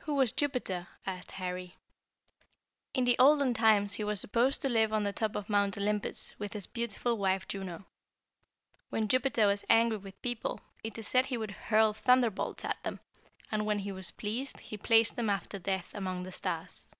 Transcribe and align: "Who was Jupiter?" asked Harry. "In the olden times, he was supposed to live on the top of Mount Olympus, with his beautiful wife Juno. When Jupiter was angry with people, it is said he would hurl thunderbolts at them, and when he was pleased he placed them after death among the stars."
"Who 0.00 0.16
was 0.16 0.32
Jupiter?" 0.32 0.86
asked 1.06 1.30
Harry. 1.30 1.78
"In 2.92 3.04
the 3.06 3.18
olden 3.18 3.54
times, 3.54 3.94
he 3.94 4.04
was 4.04 4.20
supposed 4.20 4.60
to 4.60 4.68
live 4.68 4.92
on 4.92 5.04
the 5.04 5.14
top 5.14 5.34
of 5.34 5.48
Mount 5.48 5.78
Olympus, 5.78 6.38
with 6.38 6.52
his 6.52 6.66
beautiful 6.66 7.16
wife 7.16 7.48
Juno. 7.48 7.86
When 8.90 9.08
Jupiter 9.08 9.46
was 9.46 9.64
angry 9.70 9.96
with 9.96 10.20
people, 10.20 10.60
it 10.84 10.98
is 10.98 11.08
said 11.08 11.24
he 11.24 11.38
would 11.38 11.52
hurl 11.52 11.94
thunderbolts 11.94 12.66
at 12.66 12.82
them, 12.82 13.00
and 13.50 13.64
when 13.64 13.78
he 13.78 13.92
was 13.92 14.10
pleased 14.10 14.60
he 14.60 14.76
placed 14.76 15.16
them 15.16 15.30
after 15.30 15.58
death 15.58 15.88
among 15.94 16.24
the 16.24 16.32
stars." 16.32 16.90